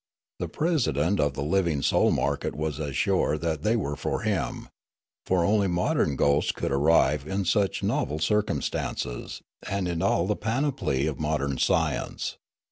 The 0.39 0.47
president 0.47 1.19
of 1.19 1.35
the 1.35 1.43
living 1.43 1.83
soul 1.83 2.09
market 2.09 2.55
was 2.55 2.79
as 2.79 2.95
sure 2.97 3.37
that 3.37 3.61
they 3.61 3.75
were 3.75 3.95
for 3.95 4.21
him; 4.21 4.69
for 5.27 5.43
only 5.45 5.67
modern 5.67 6.15
ghosts 6.15 6.51
could 6.51 6.71
arrive 6.71 7.27
in 7.27 7.45
such 7.45 7.83
novel 7.83 8.17
circumstances, 8.17 9.43
and 9.69 9.87
in 9.87 10.01
all 10.01 10.25
the 10.25 10.35
panoply 10.35 11.05
of 11.05 11.19
modern 11.19 11.59
science. 11.59 12.37